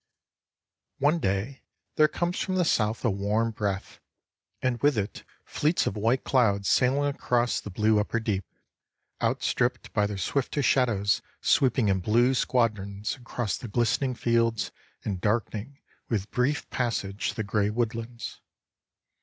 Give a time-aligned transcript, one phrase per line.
[0.97, 1.61] One day
[1.95, 3.99] there comes from the south a warm breath,
[4.59, 8.43] and with it fleets of white clouds sailing across the blue upper deep,
[9.21, 14.71] outstripped by their swifter shadows sweeping in blue squadrons along the glistening fields
[15.05, 15.77] and darkening
[16.09, 18.41] with brief passage the gray woodlands.